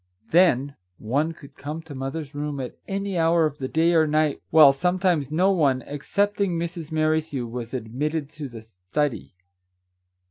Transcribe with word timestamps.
Then, 0.31 0.77
one 0.97 1.31
could 1.31 1.53
come 1.55 1.83
to 1.83 1.93
mother's 1.93 2.33
room 2.33 2.59
at 2.59 2.75
any 2.87 3.19
hour 3.19 3.45
of 3.45 3.59
the 3.59 3.67
day 3.67 3.93
or 3.93 4.07
night, 4.07 4.41
while 4.49 4.73
sometimes 4.73 5.29
no 5.29 5.51
one, 5.51 5.83
excepting 5.83 6.53
Mrs. 6.57 6.91
Merrithew, 6.91 7.45
was 7.45 7.71
admitted 7.75 8.27
to 8.31 8.49
the 8.49 8.63
study. 8.63 9.35